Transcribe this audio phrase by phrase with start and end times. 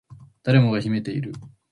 [0.41, 1.31] 誰もが秘めている